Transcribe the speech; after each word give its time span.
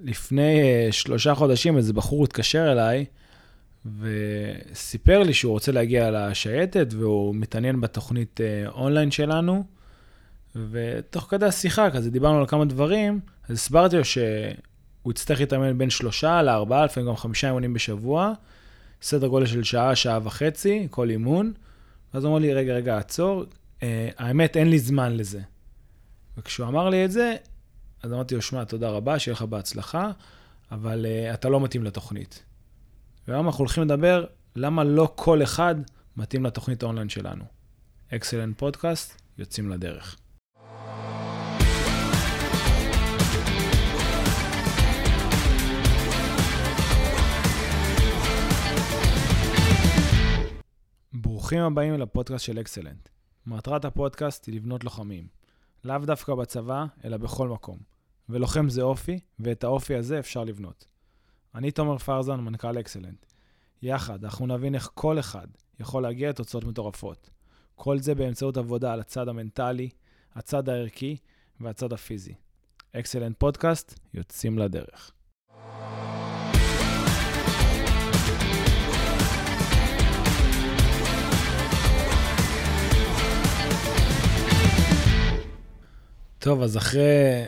לפני 0.00 0.60
uh, 0.88 0.92
שלושה 0.92 1.34
חודשים 1.34 1.76
איזה 1.76 1.92
בחור 1.92 2.24
התקשר 2.24 2.72
אליי, 2.72 3.04
וסיפר 4.00 5.22
לי 5.22 5.34
שהוא 5.34 5.52
רוצה 5.52 5.72
להגיע 5.72 6.10
לשייטת, 6.10 6.86
והוא 6.90 7.34
מתעניין 7.34 7.80
בתוכנית 7.80 8.40
uh, 8.40 8.70
אונליין 8.70 9.10
שלנו. 9.10 9.64
ותוך 10.70 11.26
כדי 11.30 11.46
השיחה, 11.46 11.90
כזה 11.90 12.10
דיברנו 12.10 12.38
על 12.38 12.46
כמה 12.46 12.64
דברים, 12.64 13.20
אז 13.48 13.56
הסברתי 13.56 13.96
לו 13.96 14.04
שהוא 14.04 15.10
יצטרך 15.10 15.40
להתאמן 15.40 15.78
בין 15.78 15.90
שלושה 15.90 16.42
לארבעה, 16.42 16.84
לפעמים 16.84 17.08
גם 17.08 17.16
חמישה 17.16 17.46
אימונים 17.46 17.74
בשבוע, 17.74 18.32
סדר 19.02 19.26
גודל 19.26 19.46
של 19.46 19.64
שעה, 19.64 19.96
שעה 19.96 20.18
וחצי, 20.22 20.86
כל 20.90 21.10
אימון. 21.10 21.52
ואז 22.14 22.24
הוא 22.24 22.30
אמר 22.30 22.38
לי, 22.38 22.54
רגע, 22.54 22.74
רגע, 22.74 22.98
עצור, 22.98 23.44
uh, 23.80 23.82
האמת, 24.18 24.56
אין 24.56 24.70
לי 24.70 24.78
זמן 24.78 25.16
לזה. 25.16 25.40
וכשהוא 26.38 26.68
אמר 26.68 26.88
לי 26.88 27.04
את 27.04 27.12
זה, 27.12 27.36
אז 28.02 28.12
אמרתי 28.12 28.34
לו, 28.34 28.42
שמע, 28.42 28.64
תודה 28.64 28.90
רבה, 28.90 29.18
שיהיה 29.18 29.32
לך 29.32 29.42
בהצלחה, 29.42 30.10
אבל 30.70 31.06
uh, 31.06 31.34
אתה 31.34 31.48
לא 31.48 31.60
מתאים 31.60 31.84
לתוכנית. 31.84 32.44
והיום 33.28 33.46
אנחנו 33.46 33.58
הולכים 33.58 33.84
לדבר 33.84 34.26
למה 34.56 34.84
לא 34.84 35.12
כל 35.14 35.42
אחד 35.42 35.74
מתאים 36.16 36.44
לתוכנית 36.44 36.82
האונליין 36.82 37.08
שלנו. 37.08 37.44
אקסלנט 38.14 38.58
פודקאסט, 38.58 39.22
יוצאים 39.38 39.70
לדרך. 39.70 40.16
ברוכים 51.12 51.60
הבאים 51.60 52.00
לפודקאסט 52.00 52.44
של 52.44 52.60
אקסלנט. 52.60 53.08
מטרת 53.46 53.84
הפודקאסט 53.84 54.46
היא 54.46 54.54
לבנות 54.54 54.84
לוחמים. 54.84 55.39
לאו 55.84 55.98
דווקא 55.98 56.34
בצבא, 56.34 56.84
אלא 57.04 57.16
בכל 57.16 57.48
מקום. 57.48 57.78
ולוחם 58.28 58.68
זה 58.68 58.82
אופי, 58.82 59.18
ואת 59.38 59.64
האופי 59.64 59.94
הזה 59.94 60.18
אפשר 60.18 60.44
לבנות. 60.44 60.86
אני 61.54 61.70
תומר 61.70 61.98
פרזן, 61.98 62.40
מנכ"ל 62.40 62.80
אקסלנט. 62.80 63.26
יחד, 63.82 64.24
אנחנו 64.24 64.46
נבין 64.46 64.74
איך 64.74 64.90
כל 64.94 65.18
אחד 65.18 65.46
יכול 65.80 66.02
להגיע 66.02 66.28
לתוצאות 66.30 66.64
מטורפות. 66.64 67.30
כל 67.74 67.98
זה 67.98 68.14
באמצעות 68.14 68.56
עבודה 68.56 68.92
על 68.92 69.00
הצד 69.00 69.28
המנטלי, 69.28 69.88
הצד 70.34 70.68
הערכי 70.68 71.16
והצד 71.60 71.92
הפיזי. 71.92 72.34
אקסלנט 72.92 73.38
פודקאסט, 73.38 74.00
יוצאים 74.14 74.58
לדרך. 74.58 75.12
טוב, 86.40 86.62
אז 86.62 86.76
אחרי 86.76 87.44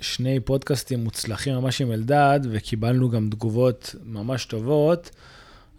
שני 0.00 0.40
פודקאסטים 0.40 1.04
מוצלחים 1.04 1.54
ממש 1.54 1.80
עם 1.80 1.92
אלדד, 1.92 2.40
וקיבלנו 2.50 3.10
גם 3.10 3.28
תגובות 3.30 3.94
ממש 4.04 4.44
טובות, 4.44 5.10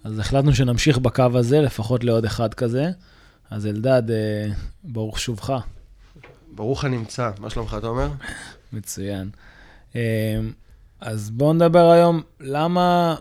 אז 0.03 0.19
החלטנו 0.19 0.55
שנמשיך 0.55 0.97
בקו 0.97 1.23
הזה, 1.33 1.61
לפחות 1.61 2.03
לעוד 2.03 2.25
אחד 2.25 2.53
כזה. 2.53 2.91
אז 3.49 3.67
אלדד, 3.67 4.11
אה, 4.11 4.47
ברוך 4.83 5.19
שובך. 5.19 5.53
ברוך 6.55 6.85
הנמצא, 6.85 7.31
מה 7.39 7.49
שלומך, 7.49 7.75
אתה 7.77 7.87
אומר? 7.87 8.07
מצוין. 8.73 9.29
אה, 9.95 10.39
אז 11.01 11.29
בואו 11.29 11.53
נדבר 11.53 11.91
היום, 11.91 12.21
למה, 12.39 13.15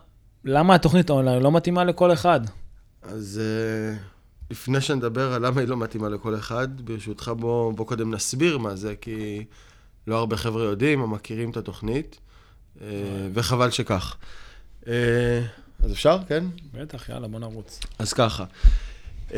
למה 0.44 0.74
התוכנית 0.74 1.10
אונליין 1.10 1.42
לא 1.42 1.52
מתאימה 1.52 1.84
לכל 1.84 2.12
אחד? 2.12 2.40
אז 3.02 3.40
אה, 3.42 3.96
לפני 4.50 4.80
שנדבר 4.80 5.32
על 5.32 5.46
למה 5.46 5.60
היא 5.60 5.68
לא 5.68 5.76
מתאימה 5.76 6.08
לכל 6.08 6.34
אחד, 6.34 6.80
ברשותך 6.80 7.32
בוא, 7.36 7.72
בוא 7.72 7.86
קודם 7.86 8.14
נסביר 8.14 8.58
מה 8.58 8.76
זה, 8.76 8.94
כי 9.00 9.44
לא 10.06 10.18
הרבה 10.18 10.36
חבר'ה 10.36 10.64
יודעים 10.64 11.00
או 11.00 11.06
מכירים 11.06 11.50
את 11.50 11.56
התוכנית, 11.56 12.18
אה, 12.80 12.86
וחבל 13.34 13.70
שכך. 13.70 14.16
אה, 14.88 15.40
אז 15.82 15.92
אפשר, 15.92 16.18
כן? 16.28 16.44
בטח, 16.74 17.08
יאללה, 17.08 17.28
בוא 17.28 17.40
נרוץ. 17.40 17.80
אז 17.98 18.12
ככה, 18.12 18.44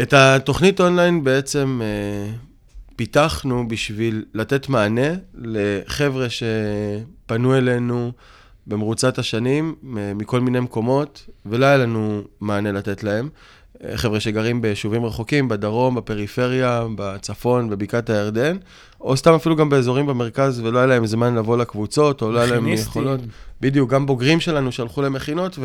את 0.02 0.12
התוכנית 0.12 0.80
אונליין 0.80 1.24
בעצם 1.24 1.80
אה, 1.82 2.34
פיתחנו 2.96 3.68
בשביל 3.68 4.24
לתת 4.34 4.68
מענה 4.68 5.14
לחבר'ה 5.34 6.26
שפנו 6.30 7.56
אלינו 7.56 8.12
במרוצת 8.66 9.18
השנים 9.18 9.74
מכל 10.14 10.40
מיני 10.40 10.60
מקומות, 10.60 11.28
ולא 11.46 11.66
היה 11.66 11.76
לנו 11.76 12.22
מענה 12.40 12.72
לתת 12.72 13.04
להם. 13.04 13.28
חבר'ה 13.94 14.20
שגרים 14.20 14.62
ביישובים 14.62 15.04
רחוקים, 15.04 15.48
בדרום, 15.48 15.94
בפריפריה, 15.94 16.84
בצפון, 16.94 17.70
בבקעת 17.70 18.10
הירדן, 18.10 18.56
או 19.00 19.16
סתם 19.16 19.32
אפילו 19.34 19.56
גם 19.56 19.68
באזורים 19.68 20.06
במרכז, 20.06 20.60
ולא 20.60 20.78
היה 20.78 20.86
להם 20.86 21.06
זמן 21.06 21.34
לבוא 21.34 21.56
לקבוצות, 21.56 22.22
או 22.22 22.32
לא 22.32 22.38
היה 22.38 22.50
להם 22.50 22.68
יכולות. 22.68 23.20
בדיוק, 23.60 23.90
גם 23.90 24.06
בוגרים 24.06 24.40
שלנו 24.40 24.72
שהלכו 24.72 25.02
למכינות, 25.02 25.58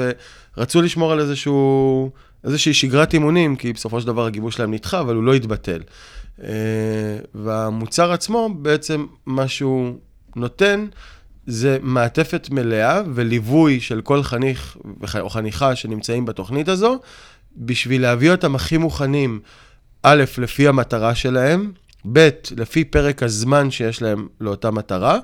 ורצו 0.58 0.82
לשמור 0.82 1.12
על 1.12 1.20
איזשהו, 1.20 2.10
איזושהי 2.44 2.74
שגרת 2.74 3.14
אימונים, 3.14 3.56
כי 3.56 3.74
בסופו 3.74 4.02
של 4.02 4.08
דבר 4.08 4.26
הגיבוש 4.26 4.56
שלהם 4.56 4.74
נדחה, 4.74 5.00
אבל 5.00 5.16
הוא 5.16 5.24
לא 5.24 5.34
התבטל. 5.34 5.80
אה, 6.44 6.50
והמוצר 7.36 8.12
עצמו, 8.12 8.50
בעצם 8.62 9.06
מה 9.26 9.48
שהוא 9.48 9.94
נותן, 10.36 10.86
זה 11.48 11.78
מעטפת 11.82 12.50
מלאה 12.52 13.02
וליווי 13.14 13.80
של 13.80 14.02
כל 14.02 14.24
חניך 14.24 14.78
או 15.20 15.30
חניכה 15.30 15.76
שנמצאים 15.76 16.26
בתוכנית 16.26 16.70
הזו, 16.70 17.00
בשביל 17.58 18.02
להביא 18.02 18.32
אותם 18.32 18.56
הכי 18.56 18.78
מוכנים, 18.78 19.40
א', 20.04 20.24
לפי 20.38 20.68
המטרה 20.68 21.16
שלהם, 21.16 21.72
ב', 22.14 22.30
לפי 22.58 22.84
פרק 22.84 23.24
הזמן 23.24 23.72
שיש 23.72 24.02
להם 24.02 24.28
לאותה 24.42 24.72
מטרה, 24.72 25.20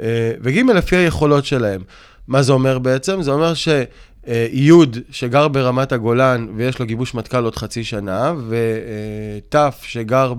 אה, 0.00 0.32
וג', 0.40 0.58
לפי 0.58 0.96
היכולות 0.96 1.44
שלהם. 1.44 1.82
מה 2.28 2.42
זה 2.42 2.52
אומר 2.52 2.78
בעצם? 2.78 3.22
זה 3.22 3.30
אומר 3.30 3.52
שיוד 3.54 4.98
שגר 5.10 5.48
ברמת 5.48 5.92
הגולן 5.92 6.48
ויש 6.56 6.78
לו 6.78 6.86
גיבוש 6.86 7.14
מטכ"ל 7.14 7.44
עוד 7.44 7.56
חצי 7.56 7.84
שנה, 7.84 8.34
ות' 8.48 9.56
שגר 9.82 10.34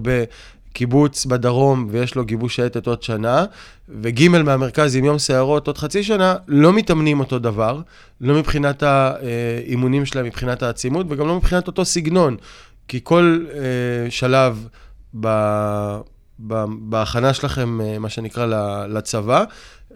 קיבוץ 0.77 1.25
בדרום 1.25 1.87
ויש 1.91 2.15
לו 2.15 2.25
גיבוש 2.25 2.55
שייטת 2.55 2.87
עוד 2.87 3.03
שנה, 3.03 3.45
וג' 3.89 4.27
מהמרכז 4.27 4.95
עם 4.95 5.05
יום 5.05 5.19
סערות 5.19 5.67
עוד 5.67 5.77
חצי 5.77 6.03
שנה, 6.03 6.35
לא 6.47 6.73
מתאמנים 6.73 7.19
אותו 7.19 7.39
דבר, 7.39 7.81
לא 8.21 8.35
מבחינת 8.35 8.83
האימונים 8.83 10.05
שלהם, 10.05 10.25
מבחינת 10.25 10.63
העצימות, 10.63 11.05
וגם 11.09 11.27
לא 11.27 11.35
מבחינת 11.35 11.67
אותו 11.67 11.85
סגנון, 11.85 12.37
כי 12.87 12.99
כל 13.03 13.45
אה, 13.53 14.11
שלב 14.11 14.67
ב... 15.19 15.27
בהכנה 16.79 17.33
שלכם, 17.33 17.81
אה, 17.81 17.99
מה 17.99 18.09
שנקרא, 18.09 18.45
לצבא, 18.87 19.43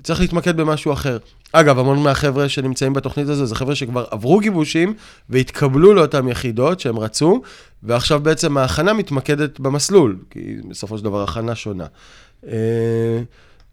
צריך 0.03 0.19
להתמקד 0.21 0.57
במשהו 0.57 0.93
אחר. 0.93 1.17
אגב, 1.53 1.79
המון 1.79 2.03
מהחבר'ה 2.03 2.49
שנמצאים 2.49 2.93
בתוכנית 2.93 3.27
הזו, 3.27 3.45
זה 3.45 3.55
חבר'ה 3.55 3.75
שכבר 3.75 4.05
עברו 4.11 4.39
גיבושים 4.39 4.93
והתקבלו 5.29 5.93
לאותן 5.93 6.27
יחידות 6.27 6.79
שהם 6.79 6.99
רצו, 6.99 7.41
ועכשיו 7.83 8.19
בעצם 8.19 8.57
ההכנה 8.57 8.93
מתמקדת 8.93 9.59
במסלול, 9.59 10.17
כי 10.29 10.55
בסופו 10.69 10.97
של 10.97 11.03
דבר 11.03 11.23
הכנה 11.23 11.55
שונה. 11.55 11.85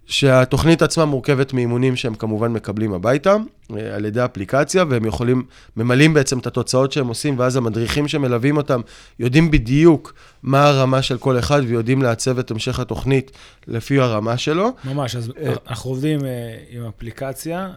שהתוכנית 0.09 0.83
עצמה 0.83 1.05
מורכבת 1.05 1.53
מאימונים 1.53 1.97
שהם 1.97 2.15
כמובן 2.15 2.53
מקבלים 2.53 2.93
הביתה, 2.93 3.37
אה, 3.77 3.95
על 3.95 4.05
ידי 4.05 4.25
אפליקציה, 4.25 4.85
והם 4.91 5.05
יכולים, 5.05 5.43
ממלאים 5.77 6.15
בעצם 6.15 6.39
את 6.39 6.47
התוצאות 6.47 6.93
שהם 6.93 7.07
עושים, 7.07 7.39
ואז 7.39 7.57
המדריכים 7.57 8.09
שמלווים 8.09 8.57
אותם 8.57 8.81
יודעים 9.19 9.51
בדיוק 9.51 10.15
מה 10.43 10.67
הרמה 10.67 11.03
של 11.03 11.19
כל 11.19 11.39
אחד, 11.39 11.63
ויודעים 11.67 12.03
לעצב 12.03 12.39
את 12.39 12.51
המשך 12.51 12.81
התוכנית 12.81 13.31
לפי 13.67 13.99
הרמה 13.99 14.39
שלו. 14.39 14.71
ממש, 14.85 15.17
אז 15.17 15.33
אה, 15.43 15.55
אנחנו 15.69 15.91
עובדים 15.91 16.25
אה, 16.25 16.57
עם 16.71 16.87
אפליקציה, 16.87 17.71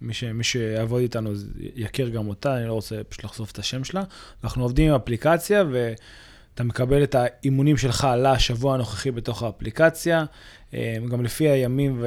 מי, 0.00 0.14
ש, 0.14 0.24
מי 0.24 0.44
שיעבוד 0.44 1.00
איתנו 1.00 1.32
יכיר 1.76 2.08
גם 2.08 2.28
אותה, 2.28 2.56
אני 2.56 2.68
לא 2.68 2.72
רוצה 2.72 2.96
פשוט 3.08 3.24
לחשוף 3.24 3.50
את 3.50 3.58
השם 3.58 3.84
שלה. 3.84 4.02
אנחנו 4.44 4.62
עובדים 4.62 4.88
עם 4.88 4.94
אפליקציה, 4.94 5.64
ו... 5.70 5.92
אתה 6.54 6.64
מקבל 6.64 7.02
את 7.02 7.14
האימונים 7.14 7.76
שלך 7.76 8.08
לשבוע 8.18 8.74
הנוכחי 8.74 9.10
בתוך 9.10 9.42
האפליקציה, 9.42 10.24
גם 11.10 11.24
לפי 11.24 11.48
הימים 11.48 12.04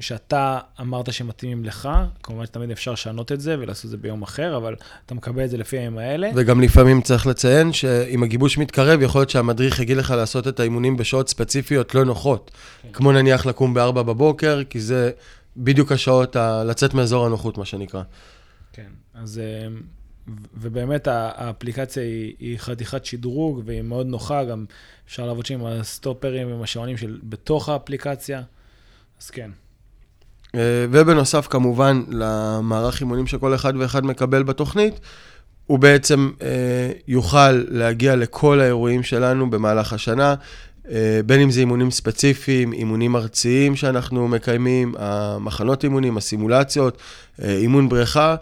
שאתה 0.00 0.58
אמרת 0.80 1.12
שמתאימים 1.12 1.64
לך, 1.64 1.88
כמובן 2.22 2.46
שתמיד 2.46 2.70
אפשר 2.70 2.92
לשנות 2.92 3.32
את 3.32 3.40
זה 3.40 3.56
ולעשות 3.58 3.84
את 3.84 3.90
זה 3.90 3.96
ביום 3.96 4.22
אחר, 4.22 4.56
אבל 4.56 4.74
אתה 5.06 5.14
מקבל 5.14 5.44
את 5.44 5.50
זה 5.50 5.56
לפי 5.56 5.78
הימים 5.78 5.98
האלה. 5.98 6.30
וגם 6.34 6.60
לפעמים 6.60 7.00
צריך 7.00 7.26
לציין 7.26 7.72
שאם 7.72 8.22
הגיבוש 8.22 8.58
מתקרב, 8.58 9.02
יכול 9.02 9.20
להיות 9.20 9.30
שהמדריך 9.30 9.80
יגיד 9.80 9.96
לך 9.96 10.10
לעשות 10.10 10.48
את 10.48 10.60
האימונים 10.60 10.96
בשעות 10.96 11.28
ספציפיות 11.28 11.94
לא 11.94 12.04
נוחות, 12.04 12.50
כן. 12.82 12.88
כמו 12.92 13.12
נניח 13.12 13.46
לקום 13.46 13.74
ב-4 13.74 13.92
בבוקר, 13.92 14.62
כי 14.70 14.80
זה 14.80 15.10
בדיוק 15.56 15.92
השעות 15.92 16.36
ה- 16.36 16.64
לצאת 16.64 16.94
מאזור 16.94 17.26
הנוחות, 17.26 17.58
מה 17.58 17.64
שנקרא. 17.64 18.02
כן, 18.72 18.90
אז... 19.14 19.40
ובאמת 20.54 21.06
האפליקציה 21.06 22.02
היא, 22.02 22.34
היא 22.38 22.58
חתיכת 22.58 23.04
שדרוג 23.04 23.62
והיא 23.64 23.82
מאוד 23.82 24.06
נוחה, 24.06 24.44
גם 24.44 24.64
אפשר 25.06 25.26
לעבוד 25.26 25.46
שם 25.46 25.54
עם 25.54 25.66
הסטופרים 25.66 26.48
ועם 26.48 26.62
השעונים 26.62 26.96
של 26.96 27.18
בתוך 27.22 27.68
האפליקציה, 27.68 28.42
אז 29.22 29.30
כן. 29.30 29.50
אה, 30.54 30.86
ובנוסף, 30.90 31.46
כמובן, 31.50 32.02
למערך 32.08 33.00
אימונים 33.00 33.26
שכל 33.26 33.54
אחד 33.54 33.72
ואחד 33.76 34.04
מקבל 34.04 34.42
בתוכנית, 34.42 35.00
הוא 35.66 35.78
בעצם 35.78 36.30
אה, 36.42 36.92
יוכל 37.08 37.50
להגיע 37.52 38.16
לכל 38.16 38.60
האירועים 38.60 39.02
שלנו 39.02 39.50
במהלך 39.50 39.92
השנה. 39.92 40.34
אה, 40.90 41.20
בין 41.26 41.40
אם 41.40 41.50
זה 41.50 41.60
אימונים 41.60 41.90
ספציפיים, 41.90 42.72
אימונים 42.72 43.16
ארציים 43.16 43.76
שאנחנו 43.76 44.28
מקיימים, 44.28 44.94
המחנות 44.98 45.84
אימונים, 45.84 46.16
הסימולציות, 46.16 46.98
אימון 47.44 47.88
בריכה 47.88 48.36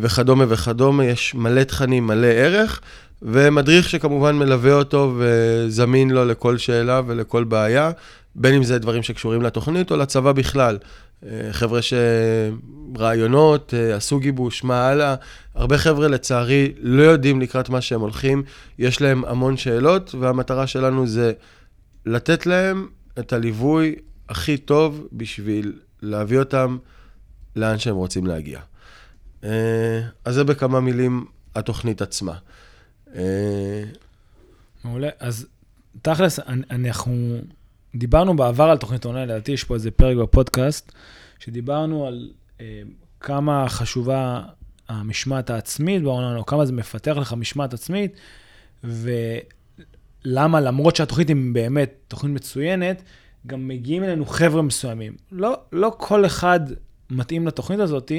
וכדומה 0.00 0.44
וכדומה, 0.48 1.04
יש 1.04 1.34
מלא 1.34 1.62
תכנים, 1.62 2.06
מלא 2.06 2.26
ערך, 2.26 2.80
ומדריך 3.22 3.88
שכמובן 3.88 4.36
מלווה 4.36 4.72
אותו 4.72 5.14
וזמין 5.18 6.10
לו 6.10 6.24
לכל 6.24 6.58
שאלה 6.58 7.00
ולכל 7.06 7.44
בעיה, 7.44 7.90
בין 8.34 8.54
אם 8.54 8.64
זה 8.64 8.78
דברים 8.78 9.02
שקשורים 9.02 9.42
לתוכנית 9.42 9.90
או 9.90 9.96
לצבא 9.96 10.32
בכלל. 10.32 10.78
חבר'ה 11.50 11.80
שרעיונות, 12.96 13.74
עשו 13.96 14.18
גיבוש, 14.18 14.64
מה 14.64 14.88
הלאה. 14.88 15.14
הרבה 15.54 15.78
חבר'ה 15.78 16.08
לצערי 16.08 16.72
לא 16.78 17.02
יודעים 17.02 17.40
לקראת 17.40 17.68
מה 17.68 17.80
שהם 17.80 18.00
הולכים, 18.00 18.42
יש 18.78 19.00
להם 19.00 19.24
המון 19.24 19.56
שאלות, 19.56 20.14
והמטרה 20.20 20.66
שלנו 20.66 21.06
זה 21.06 21.32
לתת 22.06 22.46
להם 22.46 22.86
את 23.18 23.32
הליווי 23.32 23.94
הכי 24.28 24.56
טוב 24.56 25.06
בשביל 25.12 25.72
להביא 26.02 26.38
אותם 26.38 26.78
לאן 27.56 27.78
שהם 27.78 27.96
רוצים 27.96 28.26
להגיע. 28.26 28.60
אה, 29.44 30.00
אז 30.24 30.34
זה 30.34 30.44
בכמה 30.44 30.80
מילים 30.80 31.24
התוכנית 31.54 32.02
עצמה. 32.02 32.34
אה, 33.14 33.84
מעולה. 34.84 35.08
אז 35.18 35.46
תכלס, 36.02 36.40
אנחנו 36.70 37.38
דיברנו 37.94 38.36
בעבר 38.36 38.64
על 38.64 38.78
תוכנית 38.78 39.04
אונליין, 39.04 39.28
לדעתי 39.28 39.52
יש 39.52 39.64
פה 39.64 39.74
איזה 39.74 39.90
פרק 39.90 40.16
בפודקאסט, 40.16 40.92
שדיברנו 41.38 42.06
על 42.06 42.30
אה, 42.60 42.82
כמה 43.20 43.68
חשובה 43.68 44.42
המשמעת 44.88 45.50
העצמית 45.50 46.02
באונליין, 46.02 46.36
או 46.36 46.46
כמה 46.46 46.66
זה 46.66 46.72
מפתח 46.72 47.16
לך 47.16 47.32
משמעת 47.32 47.74
עצמית, 47.74 48.16
ולמה 48.84 50.60
למרות 50.60 50.96
שהתוכנית 50.96 51.28
היא 51.28 51.36
באמת 51.52 51.92
תוכנית 52.08 52.34
מצוינת, 52.34 53.02
גם 53.46 53.68
מגיעים 53.68 54.04
אלינו 54.04 54.26
חבר'ה 54.26 54.62
מסוימים. 54.62 55.16
לא, 55.32 55.60
לא 55.72 55.92
כל 55.98 56.26
אחד 56.26 56.60
מתאים 57.10 57.46
לתוכנית 57.46 57.80
הזאת, 57.80 58.12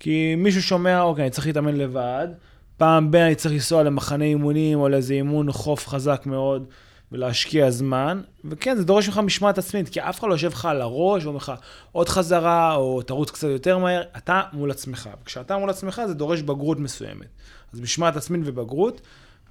כי 0.00 0.34
מישהו 0.36 0.62
שומע, 0.62 1.00
אוקיי, 1.02 1.22
אני 1.22 1.30
צריך 1.30 1.46
להתאמן 1.46 1.76
לבד, 1.76 2.28
פעם 2.76 3.10
ב- 3.10 3.16
אני 3.16 3.34
צריך 3.34 3.54
לנסוע 3.54 3.82
למחנה 3.82 4.24
אימונים 4.24 4.80
או 4.80 4.88
לאיזה 4.88 5.14
אימון 5.14 5.52
חוף 5.52 5.88
חזק 5.88 6.22
מאוד. 6.26 6.66
ולהשקיע 7.12 7.70
זמן, 7.70 8.22
וכן, 8.44 8.76
זה 8.76 8.84
דורש 8.84 9.08
ממך 9.08 9.18
משמעת 9.18 9.58
עצמית, 9.58 9.88
כי 9.88 10.00
אף 10.00 10.20
אחד 10.20 10.28
לא 10.28 10.34
יושב 10.34 10.50
לך 10.52 10.64
על 10.64 10.80
הראש 10.80 11.24
ואומר 11.24 11.36
לך 11.36 11.52
עוד 11.92 12.08
חזרה, 12.08 12.74
או 12.74 13.02
תרוץ 13.02 13.30
קצת 13.30 13.48
יותר 13.48 13.78
מהר, 13.78 14.02
אתה 14.16 14.42
מול 14.52 14.70
עצמך. 14.70 15.10
וכשאתה 15.22 15.58
מול 15.58 15.70
עצמך 15.70 16.02
זה 16.06 16.14
דורש 16.14 16.42
בגרות 16.42 16.78
מסוימת. 16.78 17.26
אז 17.72 17.80
משמעת 17.80 18.16
עצמית 18.16 18.40
ובגרות, 18.44 19.00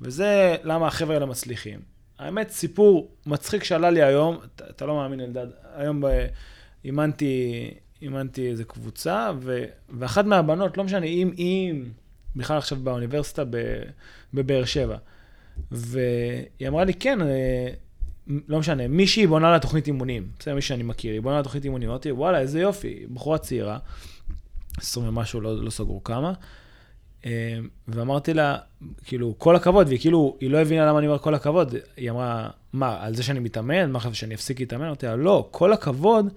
וזה 0.02 0.56
למה 0.64 0.88
החבר'ה 0.88 1.14
האלה 1.14 1.26
מצליחים. 1.26 1.80
האמת, 2.20 2.50
סיפור 2.50 3.12
מצחיק 3.26 3.64
שעלה 3.64 3.90
לי 3.90 4.04
היום, 4.04 4.38
אתה, 4.56 4.66
אתה 4.70 4.86
לא 4.86 4.96
מאמין, 4.96 5.20
אלדד, 5.20 5.48
היום 5.76 6.04
אימנתי, 6.86 7.74
אימנתי 8.04 8.50
איזה 8.50 8.64
קבוצה, 8.64 9.32
ו, 9.40 9.64
ואחת 9.90 10.26
מהבנות, 10.26 10.78
לא 10.78 10.84
משנה, 10.84 11.06
אם, 11.06 11.32
אם, 11.38 11.84
בכלל 12.36 12.58
עכשיו 12.58 12.78
באוניברסיטה 12.84 13.44
בבאר 14.34 14.66
שבע, 14.66 14.98
והיא 15.72 16.68
אמרה 16.68 16.84
לי, 16.84 16.94
כן, 16.94 17.22
אה, 17.22 17.68
לא 18.48 18.60
משנה, 18.60 18.88
מישהי 18.88 19.28
בונה 19.28 19.52
לה 19.52 19.60
תוכנית 19.60 19.88
אימונים, 19.88 20.28
בסדר, 20.40 20.56
מישהי 20.56 20.68
שאני 20.68 20.84
מכיר, 20.84 21.14
היא 21.14 21.22
בונה 21.22 21.38
לה 21.38 21.44
תוכנית 21.44 21.64
אימונים, 21.64 21.90
אמרתי, 21.90 22.12
וואלה, 22.12 22.40
איזה 22.40 22.60
יופי, 22.60 23.06
בחורה 23.14 23.38
צעירה, 23.38 23.80
20 24.78 25.08
ומשהו, 25.08 25.42
לא, 25.42 25.64
לא 25.64 25.70
סגרו 25.70 26.04
כמה, 26.04 26.34
אה, 27.26 27.60
ואמרתי 27.88 28.34
לה, 28.34 28.58
כאילו, 29.06 29.36
כל 29.38 29.56
הכבוד, 29.56 29.88
והיא 29.88 30.00
כאילו, 30.00 30.38
היא 30.40 30.50
לא 30.50 30.58
הבינה 30.58 30.86
למה 30.86 31.00
אני 31.00 31.08
אומר 31.08 31.20
כל 31.20 31.36
הכבוד, 31.36 31.76
היא 31.98 32.12
אמרה, 32.12 32.50
מה, 32.74 32.98
על 33.06 33.16
זה 33.16 33.24
שאני 33.24 33.40
מתאמן? 33.40 33.92
מה 33.92 34.00
חשבת, 34.00 34.16
שאני 34.16 34.36
אפסיק 34.36 34.60
להתאמן? 34.60 34.86
אמרתי 34.86 35.06
לה, 35.06 35.16
לא, 35.16 35.48
כל 35.52 35.74
הכבוד 35.74 36.34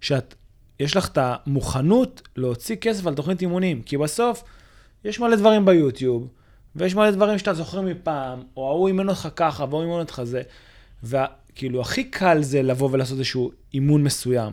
שאת, 0.00 0.34
יש 0.80 0.96
לך 0.96 1.08
את 1.08 1.18
המוכנות 1.20 2.28
להוציא 2.36 2.76
כסף 2.76 3.06
על 3.06 3.14
תוכנית 3.14 3.40
אימונים, 3.40 3.82
כי 3.82 3.96
בסוף, 3.96 4.44
יש 5.04 5.20
מלא 5.20 5.36
דברים 5.36 5.64
ביוטיוב, 5.64 6.28
ויש 6.76 6.94
מלא 6.94 7.10
דברים 7.10 7.38
שאתה 7.38 7.54
זוכר 7.54 7.80
מפעם, 7.80 8.42
או 8.56 8.68
ההוא 8.68 8.88
אימן 8.88 9.08
אותך 9.08 9.28
ככה, 9.36 9.64
והוא 9.70 9.82
אימן 9.82 9.98
אותך 9.98 10.22
זה. 10.24 10.42
וכאילו, 11.04 11.80
הכי 11.80 12.04
קל 12.04 12.42
זה 12.42 12.62
לבוא 12.62 12.88
ולעשות 12.92 13.18
איזשהו 13.18 13.52
אימון 13.74 14.04
מסוים. 14.04 14.52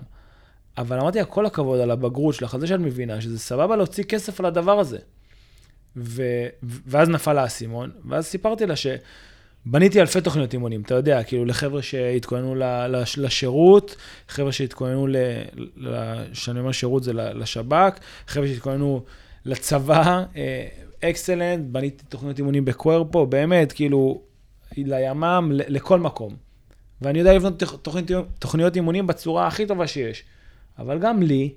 אבל 0.77 0.99
אמרתי 0.99 1.19
לה, 1.19 1.25
כל 1.25 1.45
הכבוד 1.45 1.79
על 1.79 1.91
הבגרות 1.91 2.35
שלך, 2.35 2.53
על 2.53 2.59
זה 2.59 2.67
שאת 2.67 2.79
מבינה 2.79 3.21
שזה 3.21 3.39
סבבה 3.39 3.75
להוציא 3.75 4.03
כסף 4.03 4.39
על 4.39 4.45
הדבר 4.45 4.79
הזה. 4.79 4.97
ו... 5.97 6.23
ואז 6.63 7.09
נפל 7.09 7.37
האסימון, 7.37 7.91
ואז 8.05 8.25
סיפרתי 8.25 8.65
לה 8.65 8.75
שבניתי 9.67 10.01
אלפי 10.01 10.21
תוכניות 10.21 10.53
אימונים, 10.53 10.81
אתה 10.81 10.95
יודע, 10.95 11.23
כאילו 11.23 11.45
לחבר'ה 11.45 11.81
שהתכוננו 11.81 12.55
לשירות, 13.17 13.95
חבר'ה 14.27 14.51
שהתכוננו. 14.51 15.07
כשאני 16.31 16.59
אומר 16.59 16.71
שירות 16.71 17.03
זה 17.03 17.13
לשב"כ, 17.13 17.99
חבר'ה 18.27 18.47
שהתכוננו 18.47 19.03
לצבא, 19.45 20.23
אה, 20.35 20.67
אקסלנט, 21.03 21.65
בניתי 21.71 22.03
תוכניות 22.09 22.37
אימונים 22.37 22.65
בקוורפו, 22.65 23.25
באמת, 23.25 23.71
כאילו, 23.71 24.21
לימ"מ, 24.77 25.49
לכל 25.51 25.99
מקום. 25.99 26.35
ואני 27.01 27.19
יודע 27.19 27.33
לבנות 27.33 27.63
תוכנית, 27.81 28.11
תוכניות 28.39 28.75
אימונים 28.75 29.07
בצורה 29.07 29.47
הכי 29.47 29.65
טובה 29.65 29.87
שיש. 29.87 30.23
אבל 30.79 30.99
גם 30.99 31.23
לי, 31.23 31.53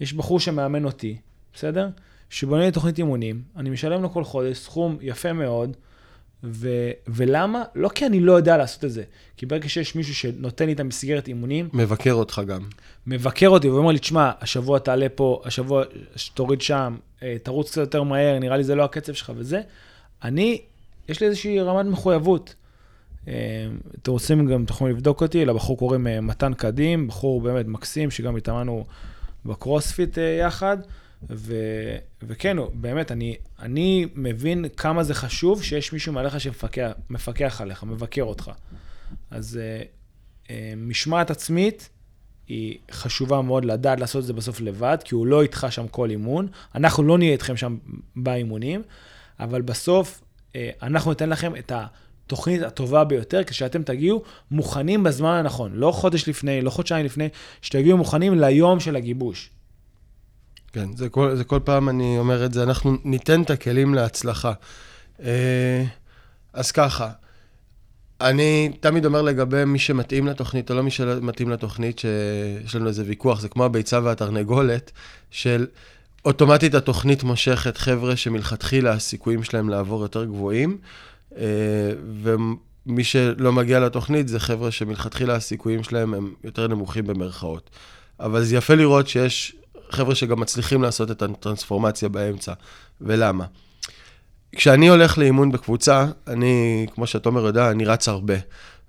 יש 0.00 0.12
בחור 0.12 0.40
שמאמן 0.40 0.84
אותי, 0.84 1.16
בסדר? 1.54 1.88
שבונה 2.30 2.64
לי 2.64 2.70
תוכנית 2.72 2.98
אימונים, 2.98 3.42
אני 3.56 3.70
משלם 3.70 4.02
לו 4.02 4.10
כל 4.10 4.24
חודש 4.24 4.56
סכום 4.58 4.98
יפה 5.00 5.32
מאוד, 5.32 5.76
ו- 6.44 6.90
ולמה? 7.08 7.62
לא 7.74 7.88
כי 7.88 8.06
אני 8.06 8.20
לא 8.20 8.32
יודע 8.32 8.56
לעשות 8.56 8.84
את 8.84 8.90
זה, 8.90 9.02
כי 9.36 9.46
ברגע 9.46 9.68
שיש 9.68 9.94
מישהו 9.94 10.14
שנותן 10.14 10.66
לי 10.66 10.72
את 10.72 10.80
המסגרת 10.80 11.28
אימונים... 11.28 11.68
מבקר 11.72 12.12
אותך 12.12 12.42
גם. 12.46 12.62
מבקר 13.06 13.48
אותי 13.48 13.68
ואומר 13.68 13.92
לי, 13.92 13.98
תשמע, 13.98 14.30
השבוע 14.40 14.78
תעלה 14.78 15.06
פה, 15.14 15.42
השבוע 15.44 15.84
תוריד 16.34 16.60
שם, 16.60 16.96
אה, 17.22 17.36
תרוץ 17.42 17.70
קצת 17.70 17.80
יותר 17.80 18.02
מהר, 18.02 18.38
נראה 18.38 18.56
לי 18.56 18.64
זה 18.64 18.74
לא 18.74 18.84
הקצב 18.84 19.12
שלך 19.12 19.32
וזה. 19.36 19.60
אני, 20.24 20.60
יש 21.08 21.20
לי 21.20 21.26
איזושהי 21.26 21.60
רמת 21.60 21.86
מחויבות. 21.86 22.54
אה, 23.28 23.34
אתם 24.02 24.10
רוצים 24.10 24.46
גם, 24.46 24.64
אתם 24.64 24.72
יכולים 24.72 24.96
לבדוק 24.96 25.22
אותי, 25.22 25.44
לבחור 25.44 25.78
קוראים 25.78 26.06
אה, 26.06 26.20
מתן 26.20 26.54
קדים, 26.54 27.08
בחור 27.08 27.40
באמת 27.40 27.66
מקסים, 27.66 28.10
שגם 28.10 28.36
התאמנו 28.36 28.84
בקרוספיט 29.46 30.18
יחד. 30.40 30.76
ו, 31.30 31.54
וכן, 32.22 32.56
באמת, 32.74 33.12
אני, 33.12 33.36
אני 33.58 34.06
מבין 34.14 34.64
כמה 34.76 35.02
זה 35.02 35.14
חשוב 35.14 35.62
שיש 35.62 35.92
מישהו 35.92 36.12
מעליך 36.12 36.40
שמפקח 36.40 37.60
עליך, 37.60 37.84
מבקר 37.84 38.22
אותך. 38.22 38.50
אז 39.30 39.60
uh, 39.60 40.46
uh, 40.46 40.50
משמעת 40.76 41.30
עצמית 41.30 41.88
היא 42.46 42.78
חשובה 42.90 43.42
מאוד 43.42 43.64
לדעת 43.64 44.00
לעשות 44.00 44.20
את 44.20 44.26
זה 44.26 44.32
בסוף 44.32 44.60
לבד, 44.60 44.98
כי 45.04 45.14
הוא 45.14 45.26
לא 45.26 45.42
איתך 45.42 45.66
שם 45.70 45.88
כל 45.88 46.10
אימון. 46.10 46.48
אנחנו 46.74 47.02
לא 47.02 47.18
נהיה 47.18 47.32
איתכם 47.32 47.56
שם 47.56 47.76
באימונים, 48.16 48.82
אבל 49.40 49.62
בסוף 49.62 50.22
uh, 50.52 50.56
אנחנו 50.82 51.10
ניתן 51.10 51.28
לכם 51.28 51.56
את 51.56 51.72
התוכנית 51.74 52.62
הטובה 52.62 53.04
ביותר, 53.04 53.44
כשאתם 53.44 53.82
תגיעו 53.82 54.22
מוכנים 54.50 55.02
בזמן 55.02 55.34
הנכון. 55.34 55.72
לא 55.74 55.92
חודש 55.92 56.28
לפני, 56.28 56.60
לא 56.60 56.70
חודשיים 56.70 57.06
לפני, 57.06 57.28
שתגיעו 57.62 57.98
מוכנים 57.98 58.40
ליום 58.40 58.80
של 58.80 58.96
הגיבוש. 58.96 59.50
כן, 60.72 60.96
זה 60.96 61.08
כל, 61.08 61.36
זה 61.36 61.44
כל 61.44 61.60
פעם 61.64 61.88
אני 61.88 62.18
אומר 62.18 62.44
את 62.44 62.52
זה, 62.52 62.62
אנחנו 62.62 62.96
ניתן 63.04 63.42
את 63.42 63.50
הכלים 63.50 63.94
להצלחה. 63.94 64.52
אה, 65.22 65.84
אז 66.52 66.72
ככה, 66.72 67.10
אני 68.20 68.72
תמיד 68.80 69.04
אומר 69.04 69.22
לגבי 69.22 69.64
מי 69.64 69.78
שמתאים 69.78 70.26
לתוכנית 70.26 70.70
או 70.70 70.76
לא 70.76 70.82
מי 70.82 70.90
שמתאים 70.90 71.50
לתוכנית, 71.50 71.98
שיש 71.98 72.76
לנו 72.76 72.88
איזה 72.88 73.02
ויכוח, 73.06 73.40
זה 73.40 73.48
כמו 73.48 73.64
הביצה 73.64 74.00
והתרנגולת, 74.02 74.92
של 75.30 75.66
אוטומטית 76.24 76.74
התוכנית 76.74 77.22
מושכת 77.22 77.76
חבר'ה 77.76 78.16
שמלכתחילה 78.16 78.92
הסיכויים 78.92 79.42
שלהם 79.42 79.68
לעבור 79.68 80.02
יותר 80.02 80.24
גבוהים, 80.24 80.78
אה, 81.36 81.44
ומי 82.22 83.04
שלא 83.04 83.52
מגיע 83.52 83.80
לתוכנית 83.80 84.28
זה 84.28 84.40
חבר'ה 84.40 84.70
שמלכתחילה 84.70 85.34
הסיכויים 85.34 85.82
שלהם 85.82 86.14
הם 86.14 86.34
יותר 86.44 86.68
נמוכים 86.68 87.06
במרכאות. 87.06 87.70
אבל 88.20 88.42
זה 88.42 88.56
יפה 88.56 88.74
לראות 88.74 89.08
שיש 89.08 89.56
חבר'ה 89.90 90.14
שגם 90.14 90.40
מצליחים 90.40 90.82
לעשות 90.82 91.10
את 91.10 91.22
הטרנספורמציה 91.22 92.08
באמצע. 92.08 92.52
ולמה? 93.00 93.44
כשאני 94.56 94.88
הולך 94.88 95.18
לאימון 95.18 95.52
בקבוצה, 95.52 96.06
אני, 96.26 96.86
כמו 96.94 97.06
שתומר 97.06 97.46
יודע, 97.46 97.70
אני 97.70 97.84
רץ 97.84 98.08
הרבה. 98.08 98.34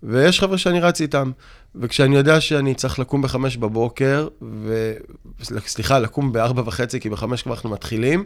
ויש 0.03 0.39
חבר'ה 0.39 0.57
שאני 0.57 0.79
רץ 0.79 1.01
איתם. 1.01 1.31
וכשאני 1.75 2.15
יודע 2.15 2.41
שאני 2.41 2.75
צריך 2.75 2.99
לקום 2.99 3.21
בחמש 3.21 3.57
בבוקר, 3.57 4.27
ו... 4.41 4.93
סליחה, 5.41 5.99
לקום 5.99 6.31
בארבע 6.31 6.61
וחצי, 6.65 6.99
כי 6.99 7.09
בחמש 7.09 7.41
כבר 7.41 7.53
אנחנו 7.53 7.69
מתחילים, 7.69 8.23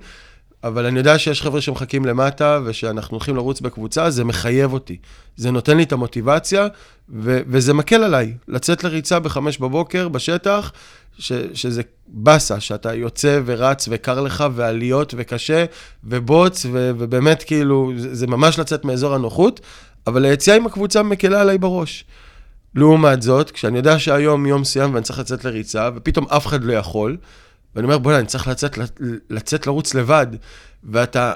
אבל 0.63 0.85
אני 0.85 0.99
יודע 0.99 1.19
שיש 1.19 1.41
חבר'ה 1.41 1.61
שמחכים 1.61 2.05
למטה, 2.05 2.59
ושאנחנו 2.65 3.17
הולכים 3.17 3.35
לרוץ 3.35 3.61
בקבוצה, 3.61 4.09
זה 4.09 4.23
מחייב 4.23 4.73
אותי. 4.73 4.97
זה 5.35 5.51
נותן 5.51 5.77
לי 5.77 5.83
את 5.83 5.91
המוטיבציה, 5.91 6.67
ו- 7.09 7.41
וזה 7.47 7.73
מקל 7.73 8.03
עליי. 8.03 8.33
לצאת 8.47 8.83
לריצה 8.83 9.19
בחמש 9.19 9.57
בבוקר, 9.57 10.07
בשטח, 10.07 10.71
ש- 11.19 11.31
שזה 11.53 11.81
באסה, 12.07 12.59
שאתה 12.59 12.93
יוצא 12.93 13.39
ורץ 13.45 13.87
וקר 13.91 14.21
לך, 14.21 14.43
ועליות 14.55 15.13
וקשה, 15.17 15.65
ובוץ, 16.03 16.65
ו- 16.65 16.91
ובאמת 16.97 17.43
כאילו, 17.43 17.91
זה, 17.97 18.15
זה 18.15 18.27
ממש 18.27 18.59
לצאת 18.59 18.85
מאזור 18.85 19.15
הנוחות, 19.15 19.59
אבל 20.07 20.25
היציאה 20.25 20.55
עם 20.55 20.65
הקבוצה 20.65 21.03
מקלה 21.03 21.41
עליי 21.41 21.57
בראש. 21.57 22.05
לעומת 22.75 23.21
זאת, 23.21 23.51
כשאני 23.51 23.77
יודע 23.77 23.99
שהיום 23.99 24.45
יום 24.45 24.61
מסוים 24.61 24.93
ואני 24.93 25.03
צריך 25.03 25.19
לצאת 25.19 25.45
לריצה, 25.45 25.89
ופתאום 25.95 26.25
אף 26.29 26.47
אחד 26.47 26.63
לא 26.63 26.73
יכול, 26.73 27.17
ואני 27.75 27.85
אומר, 27.85 27.97
בוא'נה, 27.97 28.19
אני 28.19 28.27
צריך 28.27 28.47
לצאת, 28.47 28.77
לצאת 29.29 29.67
לרוץ 29.67 29.93
לבד, 29.93 30.27
ואתה 30.83 31.33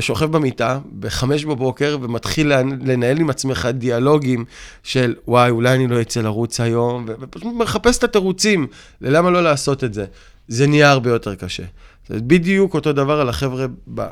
שוכב 0.00 0.24
במיטה 0.24 0.78
בחמש 1.00 1.44
בבוקר 1.44 1.98
ומתחיל 2.00 2.52
לנהל 2.80 3.18
עם 3.18 3.30
עצמך 3.30 3.68
דיאלוגים 3.72 4.44
של, 4.82 5.14
וואי, 5.28 5.50
אולי 5.50 5.74
אני 5.74 5.86
לא 5.86 6.00
אצא 6.00 6.20
לרוץ 6.20 6.60
היום, 6.60 7.06
ופשוט 7.20 7.54
מחפש 7.54 7.98
את 7.98 8.04
התירוצים 8.04 8.66
ללמה 9.00 9.30
לא 9.30 9.42
לעשות 9.42 9.84
את 9.84 9.94
זה. 9.94 10.04
זה 10.48 10.66
נהיה 10.66 10.90
הרבה 10.90 11.10
יותר 11.10 11.34
קשה. 11.34 11.62
זה 12.08 12.20
בדיוק 12.20 12.74
אותו 12.74 12.92
דבר 12.92 13.20
על 13.20 13.28
החבר'ה 13.28 13.66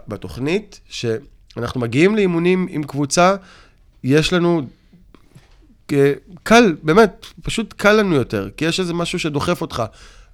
בתוכנית, 0.08 0.80
שאנחנו 0.88 1.80
מגיעים 1.80 2.16
לאימונים 2.16 2.66
עם 2.70 2.82
קבוצה, 2.82 3.36
יש 4.04 4.32
לנו 4.32 4.62
קל, 6.42 6.76
באמת, 6.82 7.26
פשוט 7.42 7.74
קל 7.76 7.92
לנו 7.92 8.14
יותר, 8.14 8.48
כי 8.56 8.64
יש 8.64 8.80
איזה 8.80 8.94
משהו 8.94 9.18
שדוחף 9.18 9.60
אותך. 9.60 9.82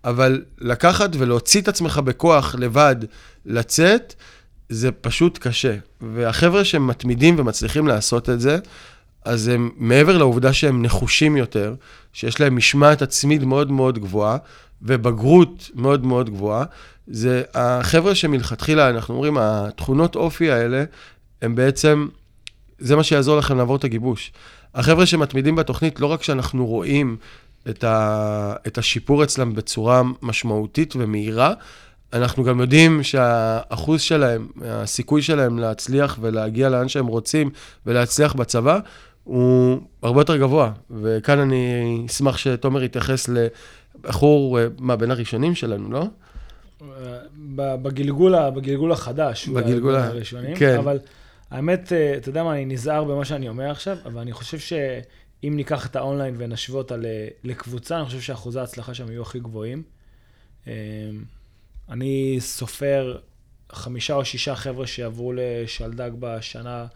אבל 0.04 0.42
לקחת 0.58 1.10
ולהוציא 1.18 1.60
את 1.60 1.68
עצמך 1.68 1.98
בכוח 1.98 2.54
לבד, 2.58 2.96
לצאת, 3.46 4.14
זה 4.68 4.92
פשוט 4.92 5.38
קשה. 5.38 5.76
והחבר'ה 6.00 6.64
שמתמידים 6.64 7.34
ומצליחים 7.38 7.86
לעשות 7.86 8.30
את 8.30 8.40
זה, 8.40 8.58
אז 9.24 9.48
הם, 9.48 9.70
מעבר 9.76 10.18
לעובדה 10.18 10.52
שהם 10.52 10.82
נחושים 10.82 11.36
יותר, 11.36 11.74
שיש 12.12 12.40
להם 12.40 12.56
משמעת 12.56 13.02
עצמית 13.02 13.42
מאוד 13.42 13.70
מאוד 13.70 13.98
גבוהה, 13.98 14.36
ובגרות 14.82 15.70
מאוד 15.74 16.06
מאוד 16.06 16.30
גבוהה, 16.30 16.64
זה 17.06 17.42
החבר'ה 17.54 18.14
שמלכתחילה, 18.14 18.90
אנחנו 18.90 19.14
אומרים, 19.14 19.38
התכונות 19.38 20.16
אופי 20.16 20.50
האלה, 20.50 20.84
הם 21.42 21.54
בעצם, 21.54 22.08
זה 22.78 22.96
מה 22.96 23.02
שיעזור 23.02 23.38
לכם 23.38 23.56
לעבור 23.56 23.76
את 23.76 23.84
הגיבוש. 23.84 24.32
החבר'ה 24.74 25.06
שמתמידים 25.06 25.56
בתוכנית, 25.56 26.00
לא 26.00 26.06
רק 26.06 26.22
שאנחנו 26.22 26.66
רואים 26.66 27.16
את, 27.70 27.84
ה, 27.84 28.54
את 28.66 28.78
השיפור 28.78 29.24
אצלם 29.24 29.54
בצורה 29.54 30.02
משמעותית 30.22 30.96
ומהירה, 30.96 31.54
אנחנו 32.12 32.44
גם 32.44 32.60
יודעים 32.60 33.02
שהאחוז 33.02 34.00
שלהם, 34.00 34.48
הסיכוי 34.64 35.22
שלהם 35.22 35.58
להצליח 35.58 36.18
ולהגיע 36.20 36.68
לאן 36.68 36.88
שהם 36.88 37.06
רוצים 37.06 37.50
ולהצליח 37.86 38.32
בצבא, 38.32 38.78
הוא 39.24 39.80
הרבה 40.02 40.20
יותר 40.20 40.36
גבוה. 40.36 40.72
וכאן 40.90 41.38
אני 41.38 42.02
אשמח 42.10 42.36
שתומר 42.36 42.82
יתייחס 42.82 43.28
לבחור, 43.28 44.58
מה, 44.78 44.96
בין 44.96 45.10
הראשונים 45.10 45.54
שלנו, 45.54 45.90
לא? 45.90 46.04
בגלגול, 47.56 48.50
בגלגול 48.50 48.92
החדש. 48.92 49.48
בגלגול 49.48 49.94
הראשונים, 49.94 50.56
כן. 50.56 50.78
אבל 50.78 50.98
האמת, 51.50 51.92
אתה 52.16 52.28
יודע 52.28 52.44
מה, 52.44 52.52
אני 52.52 52.64
נזהר 52.64 53.04
במה 53.04 53.24
שאני 53.24 53.48
אומר 53.48 53.70
עכשיו, 53.70 53.96
אבל 54.04 54.20
אני 54.20 54.32
חושב 54.32 54.58
שאם 55.42 55.56
ניקח 55.56 55.86
את 55.86 55.96
האונליין 55.96 56.34
ונשווה 56.38 56.78
אותה 56.78 56.94
לקבוצה, 57.44 57.96
אני 57.96 58.06
חושב 58.06 58.20
שאחוזי 58.20 58.60
ההצלחה 58.60 58.94
שם 58.94 59.10
יהיו 59.10 59.22
הכי 59.22 59.40
גבוהים. 59.40 59.82
אמ, 60.66 60.72
אני 61.88 62.36
סופר 62.40 63.18
חמישה 63.72 64.14
או 64.14 64.24
שישה 64.24 64.54
חבר'ה 64.54 64.86
שעברו 64.86 65.32
לשלדג 65.36 66.10
בשנה 66.18 66.86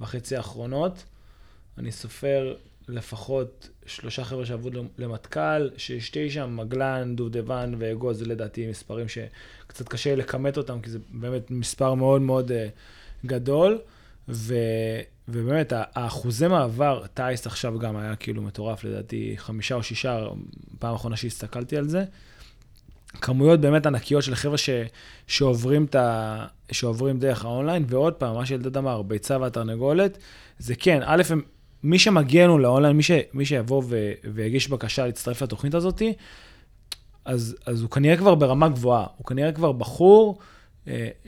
וחצי 0.00 0.36
האחרונות. 0.36 1.04
אני 1.78 1.92
סופר 1.92 2.54
לפחות 2.88 3.68
שלושה 3.86 4.24
חבר'ה 4.24 4.46
שעברו 4.46 4.70
למטכ"ל, 4.98 5.70
שאשתי 5.76 6.30
שם, 6.30 6.56
מגלן, 6.56 7.16
דובדבן 7.16 7.74
ואגוז, 7.78 8.18
זה 8.18 8.24
לדעתי 8.24 8.66
מספרים 8.66 9.06
שקצת 9.08 9.88
קשה 9.88 10.14
לכמת 10.14 10.56
אותם, 10.56 10.80
כי 10.80 10.90
זה 10.90 10.98
באמת 11.08 11.50
מספר 11.50 11.94
מאוד 11.94 12.22
מאוד 12.22 12.50
uh, 12.50 13.26
גדול. 13.26 13.78
ו, 14.28 14.54
ובאמת, 15.28 15.72
האחוזי 15.76 16.48
מעבר, 16.48 17.02
טייס 17.14 17.46
עכשיו 17.46 17.78
גם 17.78 17.96
היה 17.96 18.16
כאילו 18.16 18.42
מטורף, 18.42 18.84
לדעתי 18.84 19.34
חמישה 19.36 19.74
או 19.74 19.82
שישה, 19.82 20.26
פעם 20.78 20.94
אחרונה 20.94 21.16
שהסתכלתי 21.16 21.76
על 21.76 21.88
זה. 21.88 22.04
כמויות 23.20 23.60
באמת 23.60 23.86
ענקיות 23.86 24.22
של 24.22 24.34
חבר'ה 24.34 24.58
ש, 24.58 24.70
שעוברים, 25.26 25.86
ה, 25.98 26.46
שעוברים 26.72 27.18
דרך 27.18 27.44
האונליין, 27.44 27.84
ועוד 27.88 28.12
פעם, 28.14 28.34
מה 28.34 28.46
שאלדד 28.46 28.76
אמר, 28.76 29.02
ביצה 29.02 29.38
והתרנגולת, 29.40 30.18
זה 30.58 30.74
כן, 30.74 31.00
א', 31.04 31.22
הם, 31.30 31.42
מי 31.82 31.98
שמגיע 31.98 32.44
לנו 32.44 32.58
לאונליין, 32.58 32.96
מי, 32.96 33.02
ש, 33.02 33.10
מי 33.34 33.44
שיבוא 33.44 33.82
ו, 33.88 34.12
ויגיש 34.34 34.68
בקשה 34.68 35.06
להצטרף 35.06 35.42
לתוכנית 35.42 35.74
הזאת, 35.74 36.02
אז, 37.24 37.56
אז 37.66 37.82
הוא 37.82 37.90
כנראה 37.90 38.16
כבר 38.16 38.34
ברמה 38.34 38.68
גבוהה, 38.68 39.06
הוא 39.16 39.26
כנראה 39.26 39.52
כבר 39.52 39.72
בחור 39.72 40.38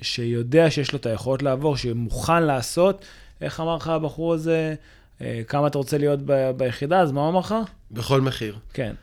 שיודע 0.03 0.71
שיש 0.71 0.93
לו 0.93 0.99
את 0.99 1.07
היכולת 1.07 1.43
לעבור, 1.43 1.77
שמוכן 1.77 2.43
לעשות. 2.43 3.05
איך 3.41 3.61
אמר 3.61 3.77
לך 3.77 3.89
הבחור 3.89 4.35
הזה, 4.35 4.75
אה, 5.21 5.43
כמה 5.49 5.67
אתה 5.67 5.79
רוצה 5.79 5.99
להיות 5.99 6.19
ב, 6.25 6.51
ביחידה, 6.57 7.01
אז 7.01 7.13
מה 7.13 7.21
הוא 7.21 7.29
אמר 7.29 7.41
לך? 7.41 7.55
בכל 7.91 8.21
מחיר. 8.21 8.59
כן. 8.73 8.95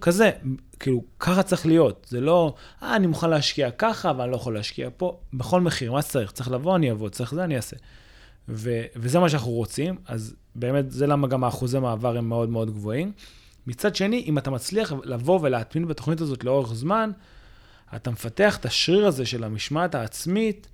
כזה, 0.00 0.30
כאילו, 0.80 1.04
ככה 1.18 1.42
צריך 1.42 1.66
להיות. 1.66 2.06
זה 2.10 2.20
לא, 2.20 2.54
אה, 2.82 2.96
אני 2.96 3.06
מוכן 3.06 3.30
להשקיע 3.30 3.70
ככה, 3.70 4.10
אבל 4.10 4.22
אני 4.22 4.30
לא 4.30 4.36
יכול 4.36 4.54
להשקיע 4.54 4.88
פה. 4.96 5.18
בכל 5.34 5.60
מחיר, 5.60 5.92
מה 5.92 6.02
שצריך? 6.02 6.32
צריך 6.32 6.50
לבוא, 6.50 6.76
אני 6.76 6.92
אבוא, 6.92 7.08
צריך 7.08 7.34
זה, 7.34 7.44
אני 7.44 7.56
אעשה. 7.56 7.76
ו, 8.48 8.82
וזה 8.96 9.18
מה 9.18 9.28
שאנחנו 9.28 9.50
רוצים, 9.50 9.96
אז 10.06 10.34
באמת, 10.54 10.90
זה 10.90 11.06
למה 11.06 11.28
גם 11.28 11.44
האחוזי 11.44 11.78
מעבר 11.78 12.16
הם 12.16 12.28
מאוד 12.28 12.48
מאוד 12.48 12.70
גבוהים. 12.70 13.12
מצד 13.66 13.96
שני, 13.96 14.24
אם 14.26 14.38
אתה 14.38 14.50
מצליח 14.50 14.92
לבוא 15.04 15.38
ולהטמין 15.42 15.88
בתוכנית 15.88 16.20
הזאת 16.20 16.44
לאורך 16.44 16.74
זמן, 16.74 17.10
אתה 17.96 18.10
מפתח 18.10 18.56
את 18.56 18.64
השריר 18.64 19.06
הזה 19.06 19.26
של 19.26 19.44
המשמעת 19.44 19.94
העצמית, 19.94 20.68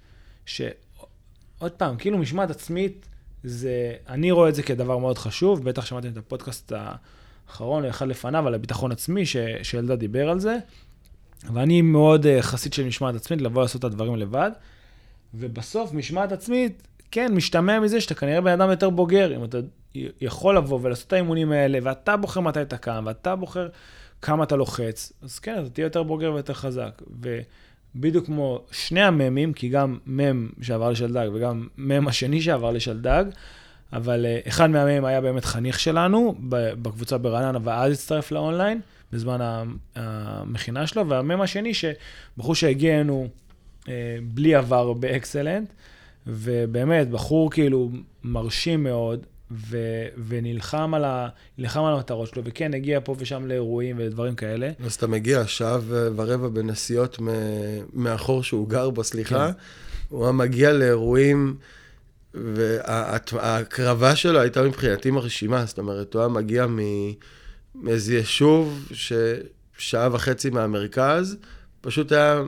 שעוד 0.46 1.72
פעם, 1.76 1.96
כאילו 1.96 2.18
משמעת 2.18 2.50
עצמית, 2.50 3.06
זה, 3.44 3.92
אני 4.08 4.30
רואה 4.30 4.48
את 4.48 4.54
זה 4.54 4.62
כדבר 4.62 4.98
מאוד 4.98 5.18
חשוב, 5.18 5.64
בטח 5.64 5.86
שמעתם 5.86 6.08
את 6.08 6.16
הפודקאסט 6.16 6.72
האחרון, 6.76 7.84
אחד 7.84 8.08
לפניו, 8.08 8.46
על 8.46 8.54
הביטחון 8.54 8.92
עצמי, 8.92 9.26
ש, 9.26 9.36
שילדה 9.62 9.96
דיבר 9.96 10.30
על 10.30 10.40
זה. 10.40 10.58
ואני 11.54 11.82
מאוד 11.82 12.26
uh, 12.26 12.28
חסיד 12.40 12.72
של 12.72 12.84
משמעת 12.84 13.14
עצמית, 13.14 13.40
לבוא 13.40 13.62
לעשות 13.62 13.78
את 13.78 13.84
הדברים 13.84 14.16
לבד. 14.16 14.50
ובסוף, 15.34 15.92
משמעת 15.92 16.32
עצמית, 16.32 16.88
כן, 17.10 17.34
משתמע 17.34 17.80
מזה 17.80 18.00
שאתה 18.00 18.14
כנראה 18.14 18.40
בן 18.40 18.52
אדם 18.60 18.70
יותר 18.70 18.90
בוגר. 18.90 19.36
אם 19.36 19.44
אתה 19.44 19.58
יכול 20.20 20.56
לבוא 20.56 20.78
ולעשות 20.82 21.06
את 21.06 21.12
האימונים 21.12 21.52
האלה, 21.52 21.78
ואתה 21.82 22.16
בוחר 22.16 22.40
מתי 22.40 22.62
אתה 22.62 22.76
קם, 22.76 23.04
ואתה 23.06 23.36
בוחר 23.36 23.68
כמה 24.22 24.44
אתה 24.44 24.56
לוחץ, 24.56 25.12
אז 25.22 25.38
כן, 25.38 25.58
אתה 25.60 25.70
תהיה 25.70 25.84
יותר 25.84 26.02
בוגר 26.02 26.32
ויותר 26.32 26.54
חזק. 26.54 27.02
ובדיוק 27.94 28.26
כמו 28.26 28.64
שני 28.70 29.02
הממים, 29.02 29.52
כי 29.52 29.68
גם 29.68 29.98
מם 30.06 30.48
שעבר 30.62 30.90
לשלדג 30.90 31.28
וגם 31.34 31.68
מם 31.78 32.08
השני 32.08 32.42
שעבר 32.42 32.70
לשלדג, 32.70 33.24
אבל 33.92 34.26
אה, 34.26 34.40
אחד 34.48 34.70
מהמם 34.70 35.04
היה 35.04 35.20
באמת 35.20 35.44
חניך 35.44 35.80
שלנו 35.80 36.34
בקבוצה 36.82 37.18
ברעננה, 37.18 37.58
ואז 37.62 37.92
הצטרף 37.92 38.32
לאונליין, 38.32 38.80
בזמן 39.12 39.68
המכינה 39.96 40.86
שלו, 40.86 41.08
והמם 41.08 41.40
השני, 41.40 41.72
שבחור 41.74 42.54
שהגיע 42.54 42.94
אלינו 42.94 43.28
אה, 43.88 44.16
בלי 44.22 44.54
עבר 44.54 44.92
באקסלנט, 44.92 45.72
ובאמת, 46.26 47.10
בחור 47.10 47.50
כאילו 47.50 47.90
מרשים 48.24 48.82
מאוד, 48.82 49.26
ו- 49.50 50.06
ונלחם 50.28 50.94
על, 50.94 51.04
ה- 51.04 51.28
על 51.58 51.94
המטרות 51.94 52.28
שלו, 52.28 52.42
וכן, 52.44 52.74
הגיע 52.74 53.00
פה 53.04 53.14
ושם 53.18 53.46
לאירועים 53.46 53.96
ודברים 53.98 54.34
כאלה. 54.34 54.70
אז 54.84 54.94
אתה 54.94 55.06
מגיע 55.06 55.46
שעה 55.46 55.78
ורבע 55.88 56.48
בנסיעות 56.48 57.18
מאחור 57.92 58.42
שהוא 58.42 58.68
גר 58.68 58.90
בו, 58.90 59.04
סליחה. 59.04 59.52
כן. 59.52 59.58
הוא 60.08 60.24
היה 60.24 60.32
מגיע 60.32 60.72
לאירועים, 60.72 61.56
וההקרבה 62.34 64.16
שלו 64.16 64.40
הייתה 64.40 64.62
מבחינתי 64.62 65.10
מרשימה. 65.10 65.64
זאת 65.66 65.78
אומרת, 65.78 66.14
הוא 66.14 66.20
היה 66.20 66.28
מגיע 66.28 66.66
מאיזה 67.74 68.14
יישוב 68.14 68.88
ששעה 68.92 70.08
וחצי 70.12 70.50
מהמרכז, 70.50 71.36
פשוט 71.80 72.12
היה 72.12 72.42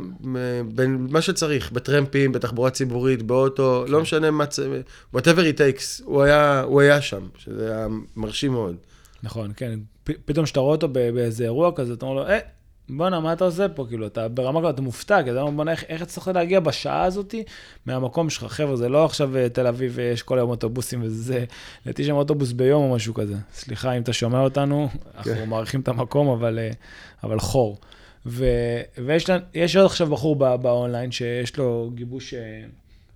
בין 0.74 1.06
מה 1.10 1.22
שצריך, 1.22 1.72
בטרמפים, 1.72 2.32
בתחבורה 2.32 2.70
ציבורית, 2.70 3.22
באוטו, 3.22 3.82
כן. 3.86 3.92
לא 3.92 4.00
משנה 4.00 4.30
מה, 4.30 4.44
whatever 5.16 5.38
it 5.38 5.58
takes, 5.58 6.04
הוא 6.04 6.22
היה, 6.22 6.62
הוא 6.62 6.80
היה 6.80 7.00
שם, 7.00 7.26
שזה 7.38 7.74
היה 7.74 7.86
מרשים 8.16 8.52
מאוד. 8.52 8.76
נכון, 9.22 9.52
כן. 9.56 9.78
פ, 10.04 10.10
פתאום 10.24 10.44
כשאתה 10.44 10.60
רואה 10.60 10.74
אותו 10.74 10.88
באיזה 10.88 11.44
אירוע 11.44 11.72
כזה, 11.74 11.92
אתה 11.92 12.06
אומר 12.06 12.20
לו, 12.20 12.28
אה, 12.28 12.38
בואנה, 12.88 13.20
מה 13.20 13.32
אתה 13.32 13.44
עושה 13.44 13.68
פה? 13.68 13.86
כאילו, 13.88 14.06
אתה 14.06 14.28
ברמה 14.28 14.60
כזאת, 14.60 14.74
אתה 14.74 14.82
מופתע, 14.82 15.22
כי 15.22 15.30
אתה 15.30 15.40
אומר, 15.40 15.50
בואנה, 15.50 15.70
איך, 15.70 15.84
איך 15.88 16.02
הצלחת 16.02 16.34
להגיע 16.34 16.60
בשעה 16.60 17.04
הזאת 17.04 17.34
מהמקום 17.86 18.30
שלך? 18.30 18.52
חבר'ה, 18.52 18.76
זה 18.76 18.88
לא 18.88 19.04
עכשיו 19.04 19.36
אה, 19.36 19.48
תל 19.48 19.66
אביב 19.66 19.92
ויש 19.94 20.22
כל 20.22 20.38
היום 20.38 20.50
אוטובוסים 20.50 21.02
וזה, 21.02 21.44
לדעתי 21.86 22.04
שם 22.04 22.14
אוטובוס 22.14 22.52
ביום 22.52 22.90
או 22.90 22.96
משהו 22.96 23.14
כזה. 23.14 23.34
סליחה 23.54 23.92
אם 23.92 24.02
אתה 24.02 24.12
שומע 24.12 24.40
אותנו, 24.40 24.88
אנחנו 25.16 25.34
כן. 25.34 25.48
מעריכים 25.48 25.80
את 25.80 25.88
המקום, 25.88 26.28
אבל, 26.28 26.58
אה, 26.58 26.70
אבל 27.22 27.38
חור. 27.40 27.78
ו, 28.26 28.44
ויש 29.04 29.76
עוד 29.76 29.86
עכשיו 29.86 30.06
בחור 30.06 30.36
בא, 30.36 30.56
באונליין 30.56 31.12
שיש 31.12 31.56
לו 31.56 31.90
גיבוש 31.94 32.34
אה, 32.34 32.62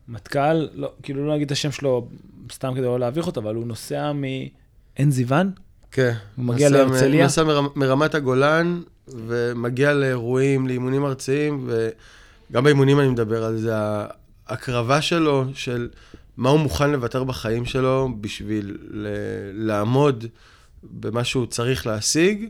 מטכ"ל, 0.09 0.69
לא, 0.75 0.93
כאילו 1.03 1.27
לא 1.27 1.35
נגיד 1.35 1.47
את 1.47 1.53
השם 1.53 1.73
שלו 1.73 2.09
סתם 2.53 2.73
כדי 2.75 2.85
לא 2.85 3.01
להביך 3.01 3.27
אותו, 3.27 3.41
אבל 3.41 3.55
הוא 3.55 3.67
נוסע 3.67 4.13
מעין 4.13 5.11
זיוון. 5.11 5.51
כן. 5.91 6.13
הוא 6.37 6.45
מגיע 6.45 6.69
להרצליה. 6.69 7.21
הוא 7.21 7.23
נוסע 7.23 7.45
מרמת, 7.45 7.77
מרמת 7.77 8.15
הגולן 8.15 8.83
ומגיע 9.09 9.93
לאירועים, 9.93 10.67
לאימונים 10.67 11.05
ארציים, 11.05 11.69
וגם 12.51 12.65
באימונים 12.65 13.01
אני 13.01 13.09
מדבר 13.09 13.45
על 13.45 13.57
זה, 13.57 13.73
ההקרבה 14.47 15.03
שלו, 15.03 15.45
של 15.55 15.89
מה 16.37 16.51
הוא 16.51 16.61
מוכן 16.61 16.91
לוותר 16.91 17.25
בחיים 17.25 17.65
שלו 17.65 18.09
בשביל 18.21 18.79
לעמוד 19.53 20.25
במה 20.83 21.25
שהוא 21.25 21.47
צריך 21.47 21.87
להשיג, 21.87 22.49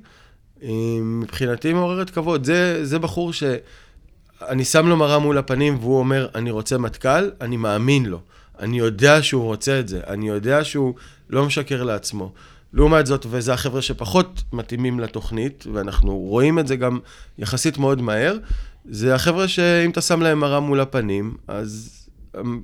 היא 0.60 1.00
מבחינתי 1.02 1.72
מעוררת 1.72 2.10
כבוד. 2.10 2.44
זה, 2.44 2.84
זה 2.84 2.98
בחור 2.98 3.32
שאני 3.32 4.64
שם 4.64 4.86
לו 4.86 4.96
מראה 4.96 5.18
מול 5.18 5.38
הפנים 5.38 5.78
והוא 5.80 5.98
אומר, 5.98 6.28
אני 6.34 6.50
רוצה 6.50 6.78
מטכ"ל, 6.78 7.30
אני 7.40 7.56
מאמין 7.56 8.06
לו. 8.06 8.20
אני 8.58 8.78
יודע 8.78 9.22
שהוא 9.22 9.44
רוצה 9.44 9.80
את 9.80 9.88
זה, 9.88 10.00
אני 10.06 10.28
יודע 10.28 10.64
שהוא 10.64 10.94
לא 11.30 11.46
משקר 11.46 11.82
לעצמו. 11.82 12.32
לעומת 12.72 13.06
זאת, 13.06 13.26
וזה 13.30 13.52
החבר'ה 13.52 13.82
שפחות 13.82 14.42
מתאימים 14.52 15.00
לתוכנית, 15.00 15.64
ואנחנו 15.72 16.16
רואים 16.18 16.58
את 16.58 16.66
זה 16.66 16.76
גם 16.76 16.98
יחסית 17.38 17.78
מאוד 17.78 18.02
מהר, 18.02 18.36
זה 18.84 19.14
החבר'ה 19.14 19.48
שאם 19.48 19.90
אתה 19.90 20.00
שם 20.00 20.22
להם 20.22 20.40
מראה 20.40 20.60
מול 20.60 20.80
הפנים, 20.80 21.36
אז 21.48 22.02
הם 22.34 22.62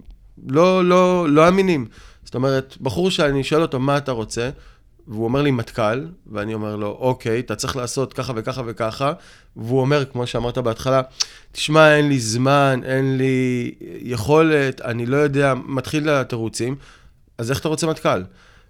לא, 0.48 0.84
לא, 0.84 1.28
לא 1.28 1.48
אמינים. 1.48 1.86
זאת 2.24 2.34
אומרת, 2.34 2.76
בחור 2.80 3.10
שאני 3.10 3.44
שואל 3.44 3.62
אותו, 3.62 3.80
מה 3.80 3.96
אתה 3.96 4.12
רוצה? 4.12 4.50
והוא 5.08 5.24
אומר 5.24 5.42
לי 5.42 5.50
מטכ"ל, 5.50 6.06
ואני 6.26 6.54
אומר 6.54 6.76
לו, 6.76 6.96
אוקיי, 7.00 7.40
אתה 7.40 7.56
צריך 7.56 7.76
לעשות 7.76 8.12
ככה 8.12 8.32
וככה 8.36 8.62
וככה, 8.66 9.12
והוא 9.56 9.80
אומר, 9.80 10.04
כמו 10.04 10.26
שאמרת 10.26 10.58
בהתחלה, 10.58 11.02
תשמע, 11.52 11.96
אין 11.96 12.08
לי 12.08 12.20
זמן, 12.20 12.80
אין 12.84 13.16
לי 13.18 13.74
יכולת, 14.00 14.80
אני 14.80 15.06
לא 15.06 15.16
יודע, 15.16 15.54
מתחיל 15.66 16.08
התירוצים, 16.08 16.76
אז 17.38 17.50
איך 17.50 17.60
אתה 17.60 17.68
רוצה 17.68 17.86
מטכ"ל? 17.86 18.22